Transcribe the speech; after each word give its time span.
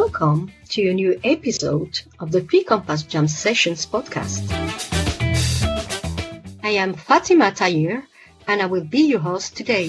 welcome 0.00 0.52
to 0.68 0.90
a 0.90 0.92
new 0.92 1.18
episode 1.24 1.98
of 2.20 2.30
the 2.30 2.42
fi-compass 2.42 3.02
Jam 3.02 3.26
Sessions 3.26 3.86
podcast. 3.86 4.44
I 6.62 6.68
am 6.68 6.92
Fatima 6.92 7.50
Tair 7.50 8.04
and 8.46 8.60
I 8.60 8.66
will 8.66 8.84
be 8.84 9.08
your 9.08 9.20
host 9.20 9.56
today. 9.56 9.88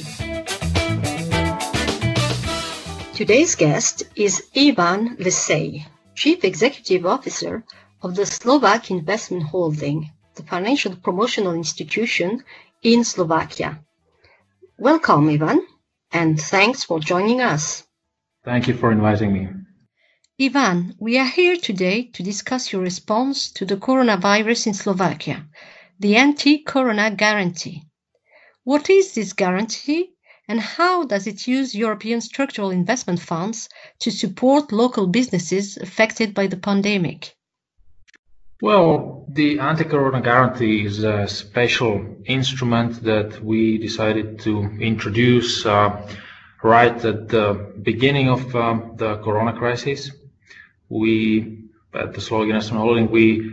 Today's 3.20 3.56
guest 3.56 4.03
is 4.15 4.47
Ivan 4.56 5.17
Lesay, 5.17 5.85
Chief 6.15 6.46
Executive 6.46 7.05
Officer 7.05 7.65
of 8.01 8.15
the 8.15 8.26
Slovak 8.26 8.89
Investment 8.89 9.44
Holding, 9.44 10.10
the 10.35 10.44
financial 10.44 10.96
promotional 10.96 11.51
institution 11.51 12.46
in 12.81 13.03
Slovakia. 13.03 13.83
Welcome, 14.78 15.28
Ivan, 15.28 15.67
and 16.13 16.39
thanks 16.39 16.85
for 16.85 17.02
joining 17.02 17.41
us. 17.41 17.83
Thank 18.45 18.69
you 18.69 18.73
for 18.73 18.94
inviting 18.94 19.33
me. 19.33 19.66
Ivan, 20.39 20.93
we 20.99 21.17
are 21.17 21.25
here 21.25 21.57
today 21.57 22.11
to 22.13 22.21
discuss 22.21 22.71
your 22.71 22.83
response 22.83 23.49
to 23.53 23.65
the 23.65 23.75
coronavirus 23.75 24.67
in 24.67 24.73
Slovakia, 24.75 25.47
the 25.99 26.15
anti-corona 26.15 27.09
guarantee. 27.09 27.81
What 28.63 28.87
is 28.87 29.15
this 29.15 29.33
guarantee 29.33 30.11
and 30.47 30.59
how 30.59 31.05
does 31.05 31.25
it 31.25 31.47
use 31.47 31.73
European 31.73 32.21
structural 32.21 32.69
investment 32.69 33.19
funds 33.19 33.67
to 33.97 34.11
support 34.11 34.71
local 34.71 35.07
businesses 35.07 35.75
affected 35.77 36.35
by 36.35 36.45
the 36.45 36.57
pandemic? 36.57 37.35
Well, 38.61 39.25
the 39.29 39.57
anti-corona 39.57 40.21
guarantee 40.21 40.85
is 40.85 41.03
a 41.03 41.27
special 41.27 42.15
instrument 42.25 43.01
that 43.01 43.43
we 43.43 43.79
decided 43.79 44.38
to 44.41 44.61
introduce 44.79 45.65
uh, 45.65 45.99
right 46.61 47.05
at 47.05 47.29
the 47.29 47.73
beginning 47.81 48.29
of 48.29 48.55
uh, 48.55 48.79
the 48.95 49.17
corona 49.17 49.53
crisis. 49.53 50.11
We, 50.89 51.59
at 51.93 52.13
the 52.13 52.21
Slovak 52.21 52.47
Investment 52.47 52.81
Holding, 52.81 53.11
we 53.11 53.52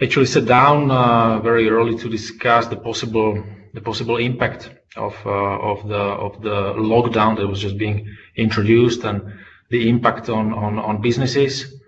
actually 0.00 0.26
sat 0.26 0.46
down 0.46 0.90
uh, 0.90 1.38
very 1.40 1.68
early 1.68 1.96
to 1.98 2.08
discuss 2.08 2.66
the 2.66 2.76
possible 2.76 3.42
the 3.74 3.80
possible 3.80 4.18
impact 4.18 4.70
of 4.96 5.14
uh, 5.24 5.30
of 5.30 5.88
the 5.88 5.96
of 5.96 6.42
the 6.42 6.74
lockdown 6.76 7.36
that 7.36 7.46
was 7.46 7.60
just 7.60 7.78
being 7.78 8.06
introduced 8.36 9.04
and 9.04 9.22
the 9.70 9.88
impact 9.88 10.28
on 10.28 10.52
on, 10.52 10.78
on 10.78 11.00
businesses. 11.00 11.80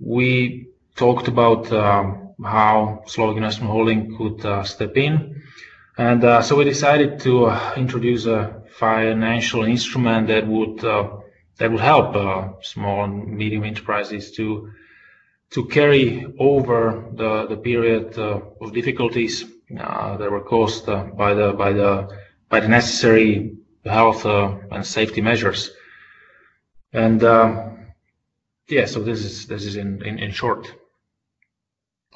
We 0.00 0.68
talked 0.96 1.28
about 1.28 1.70
um, 1.72 2.34
how 2.42 3.02
Slovak 3.06 3.36
Investment 3.36 3.72
Holding 3.72 4.16
could 4.16 4.44
uh, 4.46 4.62
step 4.62 4.96
in, 4.96 5.42
and 5.98 6.24
uh, 6.24 6.42
so 6.42 6.56
we 6.56 6.64
decided 6.64 7.20
to 7.20 7.46
uh, 7.46 7.72
introduce 7.76 8.26
a 8.26 8.62
financial 8.78 9.64
instrument 9.64 10.28
that 10.28 10.46
would 10.46 10.84
that 11.58 11.70
would 11.70 11.80
help 11.80 12.16
uh, 12.16 12.48
small 12.62 13.04
and 13.04 13.36
medium 13.36 13.64
enterprises 13.64 14.32
to 14.32 14.70
to 15.50 15.66
carry 15.66 16.26
over 16.38 17.04
the 17.14 17.46
the 17.46 17.56
period 17.56 18.18
uh, 18.18 18.40
of 18.60 18.72
difficulties 18.72 19.44
uh, 19.78 20.16
that 20.16 20.30
were 20.30 20.40
caused 20.40 20.88
uh, 20.88 21.04
by 21.16 21.34
the 21.34 21.52
by 21.52 21.72
the 21.72 22.08
by 22.48 22.60
the 22.60 22.68
necessary 22.68 23.56
health 23.84 24.24
uh, 24.26 24.56
and 24.70 24.86
safety 24.86 25.20
measures. 25.20 25.70
And 26.92 27.22
um, 27.24 27.78
yeah, 28.68 28.86
so 28.86 29.00
this 29.00 29.24
is 29.24 29.46
this 29.46 29.64
is 29.64 29.76
in, 29.76 30.02
in, 30.02 30.18
in 30.18 30.30
short. 30.30 30.72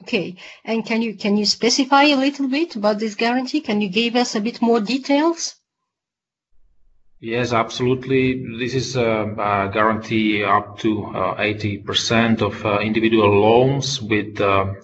Okay, 0.02 0.36
and 0.64 0.84
can 0.84 1.02
you 1.02 1.14
can 1.14 1.36
you 1.36 1.46
specify 1.46 2.04
a 2.04 2.16
little 2.16 2.48
bit 2.48 2.76
about 2.76 2.98
this 2.98 3.14
guarantee? 3.14 3.60
Can 3.60 3.80
you 3.80 3.88
give 3.88 4.16
us 4.16 4.34
a 4.34 4.40
bit 4.40 4.60
more 4.62 4.80
details? 4.80 5.56
Yes, 7.24 7.52
absolutely. 7.52 8.44
This 8.58 8.74
is 8.74 8.96
a, 8.96 9.32
a 9.38 9.70
guarantee 9.72 10.42
up 10.42 10.80
to 10.80 11.04
uh, 11.04 11.36
80% 11.36 12.42
of 12.42 12.66
uh, 12.66 12.80
individual 12.80 13.40
loans 13.40 14.02
with 14.02 14.40
uh, 14.40 14.74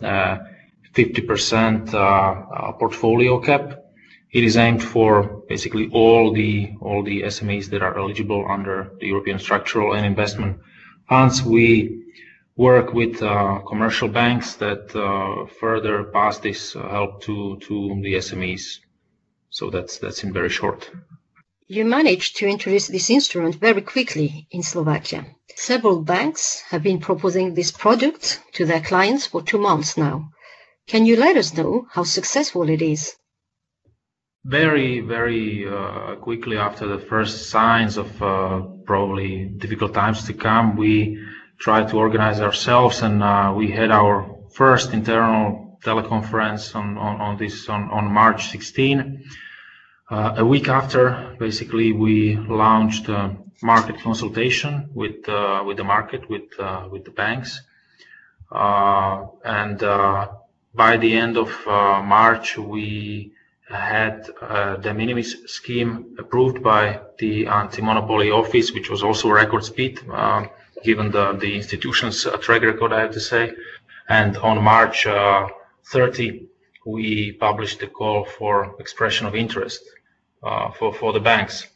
50% 0.95 1.95
uh, 1.95 1.99
uh, 1.99 2.73
portfolio 2.75 3.41
cap. 3.41 3.83
It 4.31 4.45
is 4.45 4.57
aimed 4.57 4.85
for 4.85 5.43
basically 5.49 5.91
all 5.93 6.33
the 6.33 6.77
all 6.81 7.03
the 7.03 7.23
SMEs 7.23 7.71
that 7.71 7.83
are 7.83 7.99
eligible 7.99 8.47
under 8.49 8.93
the 9.01 9.09
European 9.09 9.41
structural 9.41 9.95
and 9.95 10.07
investment 10.07 10.61
funds. 11.09 11.43
We 11.43 12.05
work 12.55 12.95
with 12.95 13.21
uh, 13.21 13.63
commercial 13.67 14.07
banks 14.07 14.55
that 14.63 14.93
further 15.59 16.05
pass 16.05 16.39
this 16.39 16.75
help 16.75 17.21
to 17.23 17.59
to 17.67 18.01
the 18.01 18.15
SMEs. 18.27 18.79
So 19.51 19.71
that's 19.71 19.99
that's 19.99 20.23
in 20.23 20.33
very 20.33 20.51
short. 20.51 20.89
You 21.71 21.85
managed 21.85 22.39
to 22.39 22.47
introduce 22.47 22.87
this 22.87 23.11
instrument 23.11 23.57
very 23.57 23.83
quickly 23.83 24.47
in 24.51 24.63
Slovakia. 24.63 25.27
Several 25.55 26.01
banks 26.01 26.63
have 26.71 26.83
been 26.83 26.99
proposing 26.99 27.53
this 27.53 27.71
product 27.71 28.41
to 28.55 28.65
their 28.65 28.81
clients 28.81 29.27
for 29.27 29.43
two 29.43 29.59
months 29.59 29.99
now. 29.99 30.31
Can 30.87 31.05
you 31.05 31.17
let 31.17 31.37
us 31.37 31.53
know 31.53 31.87
how 31.91 32.05
successful 32.05 32.71
it 32.71 32.81
is? 32.81 33.17
Very, 34.47 35.01
very 35.01 35.69
uh, 35.69 36.15
quickly 36.15 36.57
after 36.57 36.87
the 36.87 37.05
first 37.05 37.51
signs 37.51 37.99
of 37.99 38.23
uh, 38.23 38.63
probably 38.87 39.45
difficult 39.59 39.93
times 39.93 40.25
to 40.25 40.33
come, 40.33 40.75
we 40.75 41.23
tried 41.59 41.89
to 41.89 41.99
organize 41.99 42.41
ourselves 42.41 43.03
and 43.03 43.23
uh, 43.23 43.53
we 43.55 43.71
had 43.71 43.91
our 43.91 44.39
first 44.55 44.95
internal 44.95 45.79
teleconference 45.85 46.75
on, 46.75 46.97
on, 46.97 47.21
on 47.21 47.37
this 47.37 47.69
on, 47.69 47.91
on 47.91 48.11
March 48.11 48.49
16 48.49 49.01
uh, 49.01 49.05
a 50.11 50.45
week 50.45 50.69
after, 50.69 51.37
basically, 51.39 51.93
we 51.93 52.37
launched 52.37 53.09
a 53.09 53.37
market 53.63 54.01
consultation 54.01 54.89
with 54.95 55.29
uh, 55.29 55.63
with 55.67 55.77
the 55.77 55.85
market, 55.85 56.29
with 56.31 56.49
uh, 56.59 56.89
with 56.91 57.05
the 57.05 57.11
banks, 57.11 57.61
uh, 58.53 59.27
and 59.45 59.83
uh, 59.83 60.29
by 60.75 60.97
the 60.97 61.13
end 61.15 61.37
of 61.37 61.51
uh, 61.67 62.03
March, 62.03 62.57
we 62.57 63.33
had 63.69 64.29
a 64.41 64.79
de 64.81 64.95
minimis 64.95 65.37
scheme 65.47 66.17
approved 66.19 66.63
by 66.63 67.01
the 67.19 67.47
anti-monopoly 67.47 68.31
office, 68.31 68.73
which 68.73 68.89
was 68.89 69.03
also 69.03 69.29
record 69.31 69.65
speed, 69.65 70.01
given 70.85 71.11
the 71.11 71.33
the 71.33 71.55
institution's 71.55 72.27
track 72.41 72.63
record, 72.63 72.93
I 72.93 73.01
have 73.01 73.13
to 73.13 73.21
say. 73.21 73.53
And 74.09 74.39
on 74.39 74.63
March 74.63 75.07
30, 75.85 76.47
we 76.87 77.33
published 77.33 77.83
a 77.83 77.89
call 77.89 78.25
for 78.25 78.75
expression 78.81 79.27
of 79.27 79.35
interest 79.35 79.83
uh, 79.85 79.98
for 80.41 80.93
for 80.95 81.13
the 81.13 81.21
banks. 81.21 81.67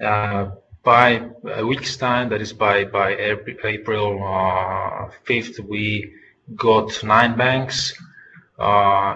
Uh, 0.00 0.50
by 0.82 1.30
a 1.50 1.64
week's 1.64 1.96
time, 1.96 2.28
that 2.28 2.40
is 2.40 2.52
by 2.52 2.84
by 2.84 3.16
April 3.64 4.22
uh, 4.22 5.10
fifth, 5.24 5.58
we 5.60 6.12
got 6.56 7.02
nine 7.02 7.36
banks 7.36 7.94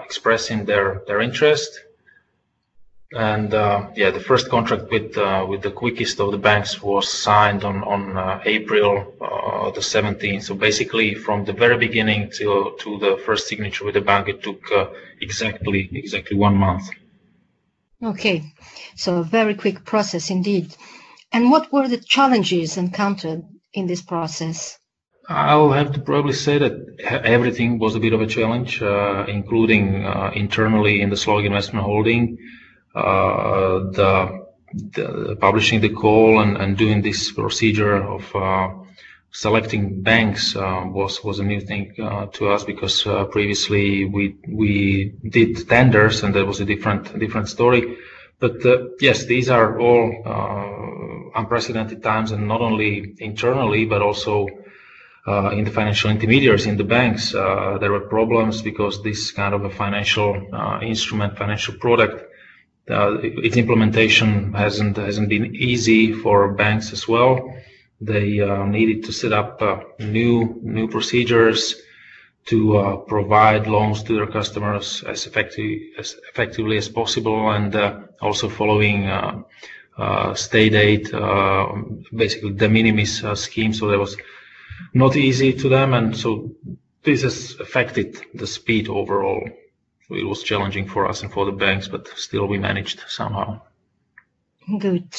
expressing 0.05 0.65
their 0.65 1.01
their 1.07 1.21
interest 1.21 1.81
and 3.13 3.53
uh, 3.55 3.87
yeah, 3.95 4.11
the 4.11 4.19
first 4.19 4.49
contract 4.49 4.91
with 4.91 5.17
uh, 5.17 5.45
with 5.47 5.63
the 5.63 5.71
quickest 5.71 6.19
of 6.19 6.31
the 6.31 6.37
banks 6.37 6.81
was 6.81 7.11
signed 7.11 7.63
on 7.63 7.83
on 7.83 8.15
uh, 8.17 8.39
April 8.45 9.15
the 9.73 9.81
17th. 9.81 10.43
So 10.43 10.55
basically, 10.55 11.15
from 11.15 11.45
the 11.45 11.53
very 11.53 11.77
beginning 11.77 12.29
to 12.37 12.75
to 12.79 12.99
the 12.99 13.17
first 13.25 13.47
signature 13.47 13.85
with 13.85 13.95
the 13.95 14.01
bank, 14.01 14.29
it 14.29 14.43
took 14.43 14.61
exactly 15.21 15.89
exactly 15.93 16.37
one 16.37 16.55
month. 16.55 16.89
Okay, 18.01 18.43
so 18.95 19.17
a 19.17 19.23
very 19.23 19.55
quick 19.55 19.83
process 19.83 20.29
indeed. 20.29 20.75
And 21.31 21.51
what 21.51 21.71
were 21.71 21.87
the 21.87 21.97
challenges 21.97 22.77
encountered 22.77 23.43
in 23.73 23.87
this 23.87 24.01
process? 24.01 24.79
I'll 25.27 25.71
have 25.71 25.91
to 25.93 25.99
probably 25.99 26.33
say 26.33 26.57
that 26.57 26.73
everything 27.23 27.77
was 27.77 27.95
a 27.95 27.99
bit 27.99 28.13
of 28.13 28.21
a 28.21 28.25
challenge, 28.25 28.81
uh, 28.81 29.25
including 29.27 30.05
uh, 30.05 30.31
internally 30.33 31.01
in 31.01 31.09
the 31.11 31.17
Slovak 31.17 31.45
Investment 31.45 31.85
Holding, 31.85 32.39
uh, 32.95 33.91
the, 33.93 34.45
the, 34.73 35.37
publishing 35.39 35.81
the 35.81 35.89
call 35.89 36.41
and, 36.41 36.57
and 36.57 36.77
doing 36.77 37.03
this 37.03 37.31
procedure 37.31 38.01
of 38.01 38.35
uh, 38.35 38.69
selecting 39.31 40.01
banks 40.01 40.55
uh, 40.55 40.83
was 40.85 41.23
was 41.23 41.39
a 41.39 41.43
new 41.43 41.61
thing 41.61 41.93
uh, 42.01 42.25
to 42.27 42.49
us 42.49 42.63
because 42.63 43.05
uh, 43.05 43.25
previously 43.25 44.05
we 44.05 44.35
we 44.47 45.13
did 45.27 45.67
tenders 45.69 46.23
and 46.23 46.33
that 46.33 46.45
was 46.45 46.59
a 46.59 46.65
different 46.65 47.17
different 47.19 47.47
story. 47.47 47.97
But 48.39 48.65
uh, 48.65 48.87
yes, 48.99 49.25
these 49.25 49.49
are 49.49 49.79
all 49.79 50.23
uh, 50.25 51.39
unprecedented 51.39 52.01
times, 52.01 52.31
and 52.31 52.47
not 52.47 52.61
only 52.61 53.15
internally 53.19 53.85
but 53.85 54.01
also 54.01 54.47
uh, 55.27 55.49
in 55.49 55.65
the 55.65 55.71
financial 55.71 56.09
intermediaries 56.09 56.65
in 56.65 56.77
the 56.77 56.83
banks. 56.83 57.31
there 57.31 57.91
were 57.91 58.07
problems 58.09 58.61
because 58.61 59.03
this 59.03 59.31
kind 59.31 59.53
of 59.53 59.63
a 59.63 59.69
financial 59.69 60.31
instrument, 60.81 61.37
financial 61.37 61.75
product. 61.75 62.25
its 62.87 63.57
implementation 63.57 64.53
hasn't 64.53 64.97
hasn't 64.97 65.29
been 65.29 65.55
easy 65.55 66.13
for 66.13 66.53
banks 66.53 66.91
as 66.93 67.07
well. 67.07 67.53
They 68.01 68.39
uh, 68.39 68.65
needed 68.65 69.03
to 69.05 69.11
set 69.11 69.33
up 69.33 69.61
uh, 69.61 69.79
new 69.99 70.59
new 70.61 70.87
procedures 70.87 71.75
to 72.45 72.77
uh, 72.77 72.95
provide 72.95 73.67
loans 73.67 74.03
to 74.03 74.15
their 74.15 74.27
customers 74.27 75.03
as 75.03 75.27
as 75.27 76.15
effectively 76.29 76.77
as 76.77 76.89
possible, 76.89 77.51
and 77.51 77.75
uh, 77.75 77.99
also 78.21 78.47
following 78.47 79.07
uh, 79.07 79.43
uh, 79.97 80.33
state 80.33 80.73
aid, 80.73 81.11
basically 82.15 82.53
de 82.53 82.69
minimis 82.69 83.23
scheme. 83.35 83.73
So 83.73 83.87
there 83.89 83.99
was 83.99 84.15
not 84.93 85.15
easy 85.17 85.51
to 85.53 85.69
them, 85.69 85.93
and 85.93 86.15
so 86.15 86.55
this 87.03 87.23
has 87.23 87.59
affected 87.59 88.17
the 88.33 88.47
speed 88.47 88.87
overall. 88.87 89.43
It 90.09 90.25
was 90.25 90.41
challenging 90.41 90.87
for 90.87 91.05
us 91.07 91.21
and 91.21 91.31
for 91.31 91.45
the 91.45 91.51
banks, 91.51 91.87
but 91.87 92.07
still 92.15 92.47
we 92.47 92.57
managed 92.57 93.03
somehow. 93.07 93.61
Good. 94.79 95.13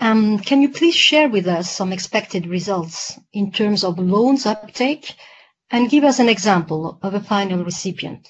Um, 0.00 0.38
can 0.38 0.62
you 0.62 0.70
please 0.70 0.94
share 0.94 1.28
with 1.28 1.46
us 1.46 1.70
some 1.70 1.92
expected 1.92 2.46
results 2.46 3.20
in 3.34 3.52
terms 3.52 3.84
of 3.84 3.98
loans 3.98 4.46
uptake 4.46 5.14
and 5.70 5.90
give 5.90 6.04
us 6.04 6.18
an 6.18 6.28
example 6.28 6.98
of 7.02 7.12
a 7.12 7.20
final 7.20 7.62
recipient? 7.64 8.26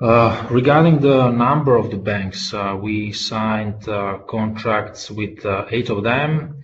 Uh, 0.00 0.48
regarding 0.50 0.98
the 0.98 1.30
number 1.30 1.76
of 1.76 1.92
the 1.92 1.96
banks, 1.96 2.52
uh, 2.52 2.76
we 2.78 3.12
signed 3.12 3.88
uh, 3.88 4.18
contracts 4.28 5.08
with 5.08 5.46
eight 5.70 5.88
of 5.88 6.02
them. 6.02 6.60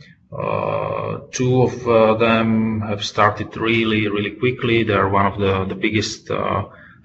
Two 1.30 1.62
of 1.62 2.18
them 2.18 2.80
have 2.80 3.04
started 3.04 3.56
really, 3.56 4.08
really 4.08 4.32
quickly. 4.32 4.82
They 4.82 4.94
are 4.94 5.08
one 5.08 5.26
of 5.26 5.68
the 5.68 5.74
biggest 5.76 6.26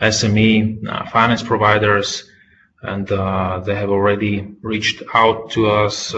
SME 0.01 1.09
finance 1.11 1.43
providers, 1.43 2.27
and 2.81 3.07
they 3.07 3.75
have 3.75 3.91
already 3.91 4.55
reached 4.61 5.03
out 5.13 5.51
to 5.51 5.69
us 5.69 6.13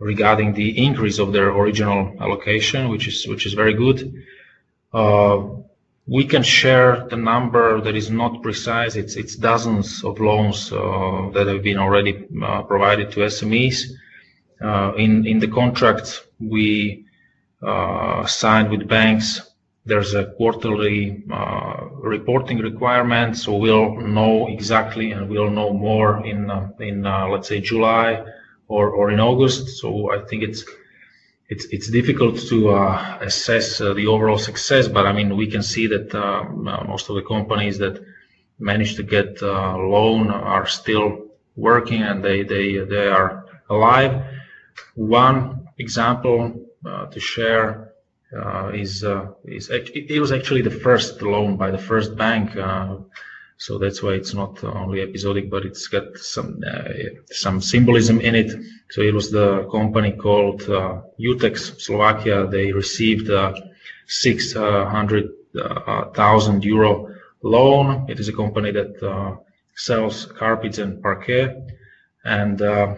regarding 0.00 0.54
the 0.54 0.84
increase 0.84 1.18
of 1.18 1.32
their 1.32 1.50
original 1.50 2.16
allocation, 2.20 2.88
which 2.88 3.06
is 3.06 3.28
which 3.28 3.46
is 3.46 3.52
very 3.52 3.74
good. 3.74 4.24
Uh, 4.92 5.46
we 6.06 6.24
can 6.24 6.42
share 6.42 7.06
the 7.08 7.16
number 7.16 7.80
that 7.82 7.94
is 7.94 8.10
not 8.10 8.42
precise. 8.42 8.96
It's 8.96 9.14
it's 9.16 9.36
dozens 9.36 10.02
of 10.02 10.18
loans 10.18 10.72
uh, 10.72 11.30
that 11.34 11.46
have 11.46 11.62
been 11.62 11.78
already 11.78 12.26
uh, 12.42 12.62
provided 12.62 13.12
to 13.12 13.20
SMEs. 13.20 13.92
Uh, 14.60 14.92
in 14.96 15.26
in 15.26 15.38
the 15.38 15.48
contracts 15.48 16.22
we 16.40 17.04
uh, 17.62 18.26
signed 18.26 18.70
with 18.70 18.88
banks, 18.88 19.42
there's 19.84 20.14
a 20.14 20.24
quarterly 20.38 21.22
uh, 21.30 21.88
reporting 22.14 22.58
requirement, 22.58 23.36
so 23.36 23.54
we'll 23.54 23.96
know 24.00 24.48
exactly 24.48 25.12
and 25.12 25.28
we'll 25.28 25.50
know 25.50 25.72
more 25.72 26.26
in 26.26 26.50
in 26.80 27.02
let's 27.02 27.48
say 27.48 27.60
July 27.60 28.24
or, 28.70 28.90
or 28.90 29.10
in 29.10 29.20
August. 29.20 29.68
So 29.80 30.12
I 30.12 30.18
think 30.28 30.42
it's 30.44 30.64
it's 31.48 31.64
it's 31.74 31.88
difficult 31.90 32.38
to 32.50 32.70
uh, 32.70 33.18
assess 33.20 33.80
uh, 33.80 33.92
the 33.94 34.06
overall 34.06 34.38
success, 34.38 34.86
but 34.86 35.04
I 35.04 35.12
mean 35.12 35.36
we 35.36 35.48
can 35.54 35.62
see 35.62 35.86
that 35.88 36.14
uh, 36.14 36.44
most 36.92 37.10
of 37.10 37.16
the 37.16 37.26
companies 37.34 37.78
that 37.78 37.94
managed 38.58 38.96
to 38.96 39.02
get 39.02 39.42
uh, 39.42 39.76
loan 39.76 40.30
are 40.30 40.66
still 40.66 41.06
working 41.56 42.02
and 42.02 42.24
they 42.24 42.44
they 42.44 42.66
they 42.94 43.08
are 43.08 43.44
alive. 43.68 44.12
One 44.94 45.68
example 45.78 46.36
uh, 46.86 47.06
to 47.06 47.18
share 47.18 47.94
uh, 48.40 48.70
is 48.72 49.04
is 49.44 49.64
it 50.12 50.20
was 50.24 50.30
actually 50.30 50.62
the 50.62 50.78
first 50.86 51.20
loan 51.22 51.56
by 51.56 51.70
the 51.72 51.82
first 51.90 52.16
bank 52.16 52.46
so 53.60 53.76
that's 53.76 54.00
why 54.02 54.12
it's 54.12 54.32
not 54.32 54.64
only 54.64 55.02
episodic, 55.02 55.50
but 55.50 55.66
it's 55.66 55.86
got 55.86 56.16
some 56.16 56.62
uh, 56.66 56.84
some 57.30 57.60
symbolism 57.60 58.18
in 58.22 58.34
it. 58.34 58.50
So 58.88 59.02
it 59.02 59.12
was 59.12 59.30
the 59.30 59.68
company 59.70 60.12
called 60.12 60.62
uh, 60.62 61.02
Utex 61.20 61.78
Slovakia. 61.78 62.46
They 62.46 62.72
received 62.72 63.28
a 63.28 63.52
600,000 64.06 66.64
euro 66.64 67.14
loan. 67.42 68.06
It 68.08 68.18
is 68.18 68.28
a 68.28 68.32
company 68.32 68.70
that 68.70 69.02
uh, 69.02 69.36
sells 69.76 70.24
carpets 70.24 70.78
and 70.78 71.02
parquet, 71.02 71.54
and 72.24 72.62
uh, 72.62 72.94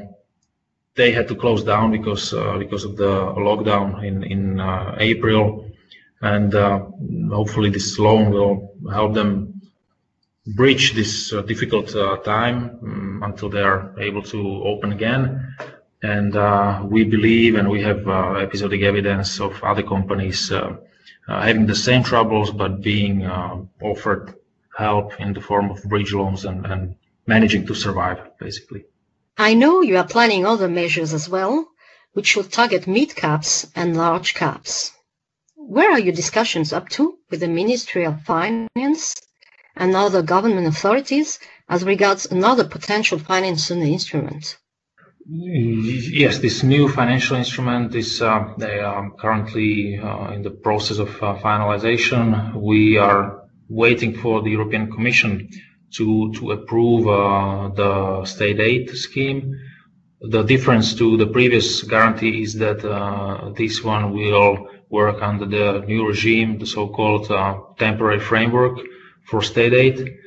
they 0.95 1.11
had 1.11 1.27
to 1.27 1.35
close 1.35 1.65
down 1.65 1.91
because 1.91 2.33
uh, 2.33 2.57
because 2.57 2.85
of 2.85 2.97
the 2.97 3.35
lockdown 3.35 4.05
in 4.05 4.23
in 4.23 4.61
uh, 4.61 4.95
April, 5.01 5.69
and 6.21 6.55
hopefully 7.33 7.69
this 7.69 7.99
loan 7.99 8.31
will 8.31 8.77
help 8.93 9.15
them 9.15 9.52
bridge 10.47 10.95
this 10.95 11.33
uh, 11.33 11.43
difficult 11.43 11.95
uh, 11.95 12.17
time 12.19 12.79
um, 12.83 13.23
until 13.23 13.49
they 13.49 13.63
are 13.63 13.95
able 14.01 14.23
to 14.23 14.63
open 14.65 14.93
again. 14.93 15.55
And 16.03 16.35
uh, 16.35 16.83
we 16.85 17.05
believe, 17.05 17.55
and 17.55 17.71
we 17.71 17.81
have 17.83 18.09
uh, 18.09 18.35
episodic 18.35 18.83
evidence 18.83 19.41
of 19.41 19.63
other 19.63 19.85
companies 19.85 20.51
uh, 20.51 20.77
uh, 21.29 21.41
having 21.43 21.67
the 21.67 21.77
same 21.77 22.03
troubles, 22.03 22.51
but 22.51 22.83
being 22.83 23.25
offered 23.81 24.35
help 24.77 25.21
in 25.21 25.33
the 25.33 25.41
form 25.41 25.71
of 25.71 25.83
bridge 25.85 26.13
loans 26.13 26.45
and, 26.45 26.67
and 26.67 26.97
managing 27.27 27.67
to 27.67 27.75
survive, 27.75 28.19
basically. 28.39 28.85
I 29.39 29.55
know 29.55 29.81
you 29.81 29.97
are 29.97 30.07
planning 30.07 30.45
other 30.45 30.69
measures 30.69 31.15
as 31.15 31.29
well, 31.29 31.69
which 32.15 32.27
should 32.27 32.51
target 32.51 32.87
mid 32.89 33.15
caps 33.15 33.71
and 33.77 33.97
large 33.97 34.35
caps. 34.35 34.93
Where 35.55 35.93
are 35.93 36.01
your 36.01 36.15
discussions 36.15 36.73
up 36.73 36.89
to 36.91 37.19
with 37.31 37.41
the 37.41 37.49
Ministry 37.49 38.05
of 38.05 38.23
Finance 38.23 39.15
and 39.77 39.95
other 39.95 40.23
government 40.23 40.67
authorities 40.67 41.39
as 41.69 41.85
regards 41.85 42.27
another 42.27 42.65
potential 42.65 43.19
financial 43.19 43.81
instrument? 43.81 44.59
Yes, 45.25 46.39
this 46.39 46.63
new 46.65 46.89
financial 46.89 47.37
instrument 47.37 47.95
is 47.95 48.21
uh, 48.21 48.55
they 48.59 48.81
are 48.81 49.09
currently 49.21 49.97
uh, 49.97 50.33
in 50.33 50.43
the 50.43 50.51
process 50.51 50.99
of 50.99 51.11
uh, 51.23 51.37
finalization. 51.39 52.55
We 52.55 52.99
are 52.99 53.43
waiting 53.69 54.17
for 54.17 54.43
the 54.43 54.51
European 54.51 54.91
Commission 54.91 55.49
to 55.93 56.33
to 56.33 56.51
approve 56.53 57.07
uh, 57.07 57.69
the 57.69 58.25
state 58.25 58.59
aid 58.59 58.91
scheme. 58.91 59.59
The 60.21 60.43
difference 60.43 60.95
to 60.97 61.17
the 61.17 61.27
previous 61.27 61.83
guarantee 61.83 62.43
is 62.43 62.55
that 62.55 62.85
uh, 62.85 63.51
this 63.57 63.83
one 63.83 64.13
will 64.13 64.69
work 64.89 65.23
under 65.23 65.47
the 65.47 65.85
new 65.87 66.07
regime, 66.07 66.59
the 66.59 66.67
so-called 66.67 67.31
uh, 67.31 67.59
temporary 67.79 68.21
framework, 68.21 68.79
for 69.25 69.43
state 69.43 69.73
aid. 69.73 70.19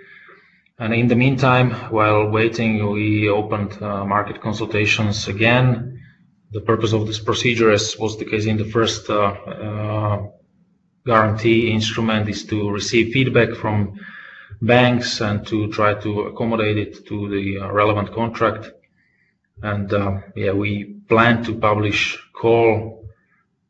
And 0.78 0.94
in 0.94 1.08
the 1.08 1.16
meantime, 1.16 1.72
while 1.90 2.30
waiting, 2.30 2.92
we 2.92 3.30
opened 3.30 3.82
uh, 3.82 4.04
market 4.06 4.42
consultations 4.42 5.28
again. 5.28 6.02
The 6.52 6.62
purpose 6.62 6.92
of 6.94 7.08
this 7.08 7.20
procedure, 7.20 7.72
as 7.72 7.98
was 7.98 8.18
the 8.18 8.26
case 8.26 8.46
in 8.46 8.58
the 8.58 8.66
first 8.66 9.10
uh, 9.10 9.16
uh, 9.16 10.28
guarantee 11.06 11.72
instrument, 11.72 12.28
is 12.28 12.44
to 12.46 12.70
receive 12.70 13.14
feedback 13.14 13.56
from 13.56 14.00
banks 14.62 15.22
and 15.22 15.46
to 15.48 15.70
try 15.72 15.94
to 15.94 16.22
accommodate 16.22 16.78
it 16.78 17.08
to 17.08 17.30
the 17.30 17.60
uh, 17.60 17.72
relevant 17.72 18.14
contract. 18.14 18.72
And 19.62 19.92
uh, 19.94 20.20
yeah, 20.36 20.52
we 20.52 20.96
plan 21.08 21.44
to 21.46 21.56
publish 21.56 22.18
call 22.34 23.06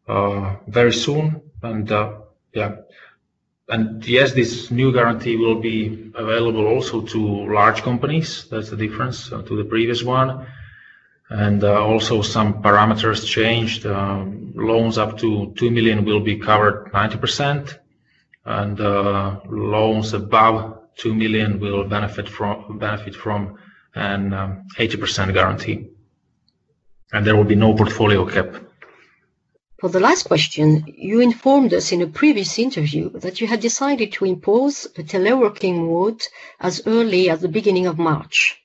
uh, 0.07 0.55
very 0.67 0.93
soon. 0.93 1.41
And 1.61 1.87
yeah, 2.53 2.75
and 3.67 4.05
yes, 4.05 4.33
this 4.33 4.69
new 4.69 4.93
guarantee 4.93 5.37
will 5.37 5.59
be 5.59 6.11
available 6.13 6.67
also 6.67 7.01
to 7.01 7.51
large 7.51 7.81
companies. 7.81 8.45
That's 8.49 8.69
the 8.69 8.77
difference 8.77 9.31
uh, 9.31 9.41
to 9.41 9.57
the 9.57 9.63
previous 9.63 10.03
one. 10.03 10.45
And 11.29 11.63
uh, 11.63 11.83
also 11.83 12.21
some 12.21 12.61
parameters 12.61 13.25
changed. 13.25 13.87
Um, 13.87 14.53
loans 14.55 14.99
up 14.99 15.17
to 15.19 15.53
2 15.57 15.71
million 15.71 16.05
will 16.05 16.19
be 16.19 16.37
covered 16.37 16.91
90%, 16.93 17.79
and 18.45 18.79
uh, 18.79 19.39
loans 19.49 20.13
above 20.13 20.81
2 20.97 21.15
million 21.15 21.59
will 21.59 21.83
benefit 21.85 22.29
from 22.29 22.77
benefit 22.77 23.15
from 23.15 23.57
an 23.95 24.33
um, 24.33 24.67
80% 24.77 25.33
guarantee. 25.33 25.87
And 27.11 27.25
there 27.25 27.35
will 27.35 27.43
be 27.43 27.55
no 27.55 27.73
portfolio 27.73 28.27
cap. 28.27 28.55
For 29.77 29.89
the 29.89 29.99
last 29.99 30.23
question, 30.23 30.85
you 30.87 31.19
informed 31.19 31.73
us 31.73 31.91
in 31.91 32.01
a 32.01 32.07
previous 32.07 32.57
interview 32.57 33.09
that 33.19 33.41
you 33.41 33.47
had 33.47 33.59
decided 33.59 34.13
to 34.13 34.25
impose 34.25 34.85
a 34.85 35.03
teleworking 35.03 35.85
mode 35.85 36.21
as 36.61 36.81
early 36.85 37.29
as 37.29 37.41
the 37.41 37.49
beginning 37.49 37.85
of 37.85 37.97
March. 37.97 38.61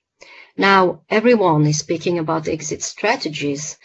Now, 0.56 1.02
everyone 1.10 1.66
is 1.66 1.78
speaking 1.78 2.18
about 2.18 2.46
exit 2.46 2.82
strategies. 2.82 3.76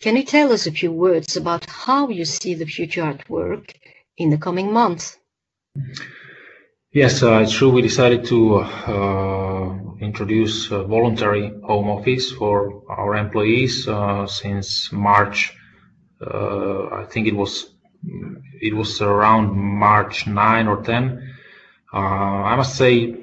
Can 0.00 0.16
you 0.16 0.22
tell 0.22 0.52
us 0.52 0.66
a 0.66 0.72
few 0.72 0.92
words 0.92 1.36
about 1.36 1.68
how 1.68 2.08
you 2.10 2.24
see 2.24 2.54
the 2.54 2.66
future 2.66 3.02
at 3.02 3.28
work 3.28 3.74
in 4.16 4.30
the 4.30 4.38
coming 4.38 4.72
months? 4.72 5.18
Yes, 6.92 7.24
uh, 7.24 7.38
it's 7.38 7.52
true. 7.52 7.70
We 7.70 7.82
decided 7.82 8.24
to 8.26 8.58
uh, 8.58 9.78
introduce 10.00 10.66
voluntary 10.66 11.52
home 11.64 11.88
office 11.88 12.30
for 12.30 12.82
our 12.88 13.16
employees 13.16 13.88
uh, 13.88 14.28
since 14.28 14.92
March 14.92 15.56
uh, 16.26 16.88
I 16.92 17.04
think 17.04 17.26
it 17.26 17.34
was 17.34 17.70
it 18.60 18.74
was 18.74 19.00
around 19.00 19.56
March 19.56 20.26
9 20.26 20.68
or 20.68 20.82
10. 20.82 21.34
Uh, 21.92 21.96
I 21.96 22.56
must 22.56 22.76
say 22.76 23.16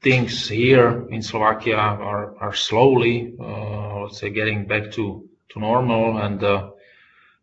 things 0.00 0.48
here 0.48 1.06
in 1.10 1.22
Slovakia 1.22 1.76
are, 1.76 2.36
are 2.38 2.54
slowly, 2.54 3.34
uh, 3.40 4.02
let's 4.02 4.20
say, 4.20 4.30
getting 4.30 4.66
back 4.66 4.92
to, 4.92 5.28
to 5.50 5.58
normal 5.58 6.18
and 6.18 6.42
uh, 6.42 6.70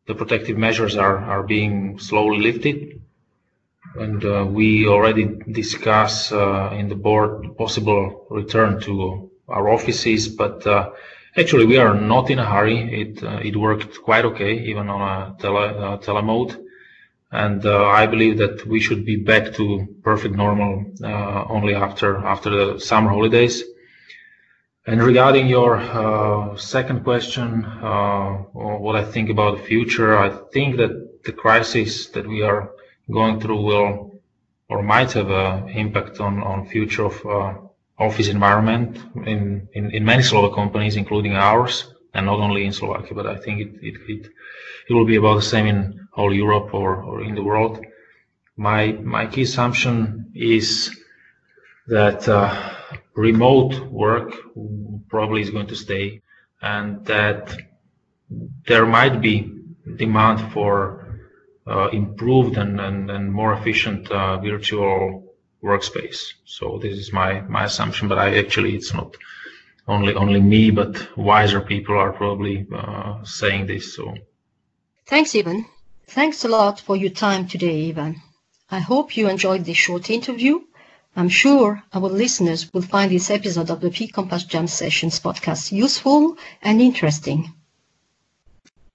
the 0.07 0.15
protective 0.15 0.57
measures 0.57 0.95
are, 0.95 1.17
are 1.17 1.43
being 1.43 1.99
slowly 1.99 2.39
lifted. 2.39 3.01
And 3.95 4.23
uh, 4.23 4.45
we 4.47 4.87
already 4.87 5.25
discuss 5.51 6.31
uh, 6.31 6.69
in 6.73 6.89
the 6.89 6.95
board 6.95 7.57
possible 7.57 8.27
return 8.29 8.79
to 8.81 9.31
our 9.47 9.69
offices, 9.69 10.27
but 10.27 10.65
Actually, 11.37 11.65
we 11.65 11.77
are 11.77 11.93
not 11.93 12.29
in 12.29 12.39
a 12.39 12.45
hurry. 12.45 12.79
It 13.01 13.23
uh, 13.23 13.39
it 13.43 13.55
worked 13.57 14.01
quite 14.01 14.25
okay, 14.25 14.53
even 14.69 14.89
on 14.89 15.01
a 15.01 15.35
tele 15.41 15.65
uh, 15.67 15.97
tele 15.97 16.21
mode. 16.21 16.65
and 17.31 17.65
uh, 17.65 17.85
I 17.87 18.05
believe 18.07 18.37
that 18.37 18.65
we 18.65 18.79
should 18.79 19.05
be 19.05 19.17
back 19.17 19.53
to 19.55 19.87
perfect 20.03 20.35
normal 20.35 20.85
uh, 21.03 21.45
only 21.49 21.75
after 21.75 22.17
after 22.17 22.49
the 22.49 22.79
summer 22.79 23.09
holidays. 23.09 23.63
And 24.87 25.01
regarding 25.03 25.47
your 25.47 25.77
uh, 25.77 26.55
second 26.57 27.03
question, 27.03 27.65
uh, 27.65 28.33
what 28.53 28.95
I 28.95 29.03
think 29.03 29.29
about 29.29 29.57
the 29.57 29.63
future, 29.63 30.17
I 30.17 30.29
think 30.53 30.77
that 30.77 31.23
the 31.23 31.33
crisis 31.33 32.07
that 32.09 32.27
we 32.27 32.43
are 32.43 32.71
going 33.11 33.41
through 33.41 33.61
will 33.63 34.21
or 34.69 34.83
might 34.83 35.11
have 35.13 35.29
an 35.29 35.69
impact 35.69 36.19
on 36.19 36.41
on 36.43 36.67
future 36.67 37.05
of 37.05 37.17
office 37.97 38.27
environment 38.27 38.97
in, 39.25 39.67
in, 39.73 39.91
in 39.91 40.03
many 40.03 40.23
Slovak 40.23 40.53
companies, 40.53 40.95
including 40.95 41.33
ours, 41.33 41.93
and 42.13 42.25
not 42.25 42.39
only 42.39 42.65
in 42.65 42.73
Slovakia, 42.73 43.13
but 43.13 43.27
I 43.27 43.37
think 43.37 43.61
it, 43.61 43.71
it, 43.81 43.95
it, 44.07 44.29
it 44.89 44.93
will 44.93 45.05
be 45.05 45.15
about 45.15 45.35
the 45.35 45.41
same 45.41 45.65
in 45.67 46.07
all 46.13 46.33
Europe 46.33 46.73
or, 46.73 47.01
or 47.03 47.23
in 47.23 47.35
the 47.35 47.43
world. 47.43 47.85
My, 48.57 48.93
my 48.93 49.27
key 49.27 49.43
assumption 49.43 50.31
is 50.33 50.95
that 51.87 52.27
uh, 52.27 52.73
remote 53.15 53.79
work 53.91 54.33
probably 55.09 55.41
is 55.41 55.49
going 55.49 55.67
to 55.67 55.75
stay 55.75 56.21
and 56.61 57.05
that 57.05 57.55
there 58.65 58.85
might 58.85 59.21
be 59.21 59.51
demand 59.97 60.51
for 60.51 61.19
uh, 61.67 61.89
improved 61.89 62.57
and, 62.57 62.79
and, 62.79 63.09
and 63.11 63.31
more 63.31 63.53
efficient 63.53 64.09
uh, 64.09 64.37
virtual 64.37 65.24
workspace. 65.69 66.19
So 66.45 66.79
this 66.81 66.97
is 66.97 67.11
my, 67.11 67.41
my 67.41 67.63
assumption, 67.65 68.07
but 68.07 68.19
I 68.19 68.37
actually, 68.37 68.75
it's 68.75 68.93
not 68.93 69.17
only, 69.87 70.13
only 70.13 70.39
me, 70.39 70.71
but 70.71 70.93
wiser 71.17 71.61
people 71.61 71.97
are 71.97 72.13
probably 72.13 72.65
uh, 72.73 73.23
saying 73.23 73.67
this. 73.67 73.95
So. 73.95 74.13
Thanks, 75.05 75.35
Ivan. 75.35 75.65
Thanks 76.07 76.45
a 76.45 76.47
lot 76.47 76.79
for 76.79 76.95
your 76.95 77.11
time 77.11 77.47
today, 77.47 77.89
Ivan. 77.89 78.21
I 78.69 78.79
hope 78.79 79.17
you 79.17 79.27
enjoyed 79.27 79.65
this 79.65 79.77
short 79.77 80.09
interview. 80.09 80.61
I'm 81.15 81.29
sure 81.29 81.83
our 81.93 82.09
listeners 82.09 82.73
will 82.73 82.81
find 82.81 83.11
this 83.11 83.29
episode 83.29 83.69
of 83.69 83.79
the 83.81 83.91
fi-compass 83.91 84.43
Jam 84.43 84.67
Sessions 84.67 85.19
podcast 85.19 85.71
useful 85.71 86.37
and 86.61 86.81
interesting. 86.81 87.53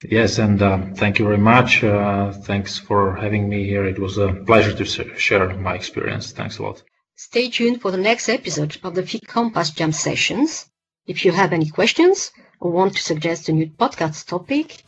Yes, 0.03 0.39
and 0.39 0.61
uh, 0.61 0.79
thank 0.95 1.19
you 1.19 1.25
very 1.25 1.37
much. 1.37 1.83
Uh, 1.83 2.31
thanks 2.31 2.79
for 2.79 3.15
having 3.15 3.47
me 3.47 3.65
here. 3.65 3.85
It 3.85 3.99
was 3.99 4.17
a 4.17 4.33
pleasure 4.33 4.73
to 4.73 4.85
share 5.17 5.53
my 5.55 5.75
experience. 5.75 6.31
Thanks 6.31 6.57
a 6.57 6.63
lot. 6.63 6.81
Stay 7.15 7.49
tuned 7.49 7.81
for 7.81 7.91
the 7.91 7.97
next 7.97 8.27
episode 8.29 8.77
of 8.83 8.95
the 8.95 9.05
fi-compass 9.05 9.69
Jam 9.71 9.91
Sessions. 9.91 10.65
If 11.05 11.23
you 11.23 11.31
have 11.31 11.53
any 11.53 11.69
questions 11.69 12.31
or 12.59 12.71
want 12.71 12.95
to 12.95 13.03
suggest 13.03 13.49
a 13.49 13.51
new 13.51 13.67
podcast 13.67 14.27
topic, 14.27 14.83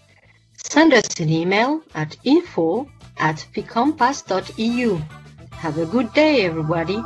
send 0.58 0.94
us 0.94 1.20
an 1.20 1.30
email 1.30 1.84
at 1.94 2.18
info 2.24 2.90
at 3.18 3.46
fi-compass.eu. 3.54 5.00
Have 5.52 5.78
a 5.78 5.86
good 5.86 6.12
day, 6.14 6.42
everybody. 6.42 6.98